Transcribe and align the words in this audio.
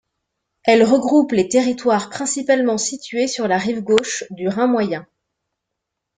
Elle 0.63 0.83
regroupe 0.83 1.31
les 1.31 1.47
territoires 1.47 2.09
principalement 2.09 2.79
situés 2.79 3.27
sur 3.27 3.47
la 3.47 3.59
rive 3.59 3.81
gauche 3.83 4.23
du 4.31 4.47
Rhin 4.47 4.65
moyen. 4.65 5.05